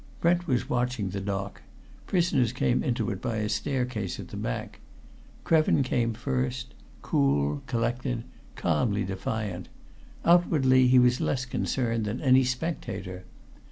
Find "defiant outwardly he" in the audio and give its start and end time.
9.03-10.97